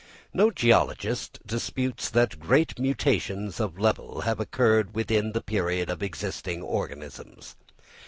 [0.33, 6.63] No geologist disputes that great mutations of level have occurred within the period of existing
[6.63, 7.55] organisms.